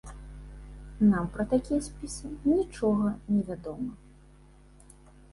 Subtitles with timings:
[1.09, 3.91] Нам пра такія спісы нічога невядома.